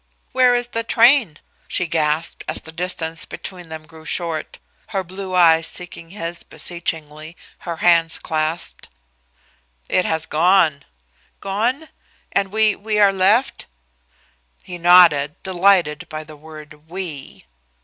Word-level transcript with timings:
"Where 0.31 0.55
is 0.55 0.69
the 0.69 0.83
train?" 0.83 1.37
she 1.67 1.85
gasped, 1.85 2.43
as 2.47 2.61
the 2.63 2.71
distance 2.71 3.23
between 3.25 3.69
them 3.69 3.85
grew 3.85 4.03
short, 4.03 4.57
her 4.87 5.03
blue 5.03 5.35
eyes 5.35 5.67
seeking 5.67 6.09
his 6.09 6.41
beseechingly, 6.41 7.37
her 7.59 7.75
hands 7.85 8.17
clasped. 8.17 8.89
"It 9.87 10.05
has 10.05 10.25
gone." 10.25 10.85
"Gone? 11.39 11.87
And 12.31 12.51
we 12.51 12.75
we 12.75 12.97
are 12.97 13.13
left?" 13.13 13.67
He 14.63 14.79
nodded, 14.79 15.35
delighted 15.43 16.09
by 16.09 16.23
the 16.23 16.35
word 16.35 16.89
"we." 16.89 17.45